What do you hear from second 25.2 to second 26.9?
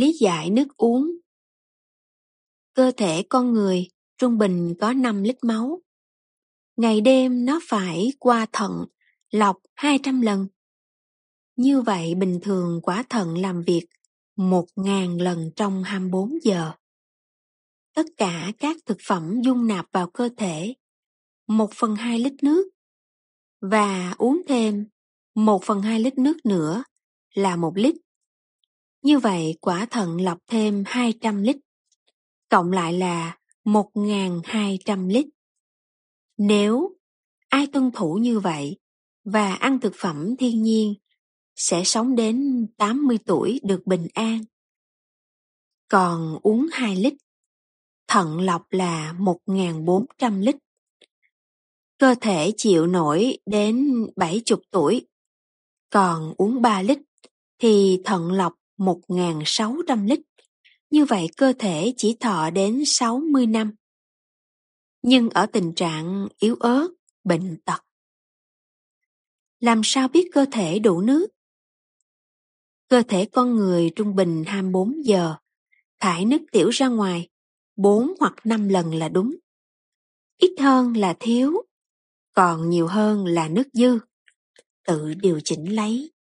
1 phần 2 lít nước nữa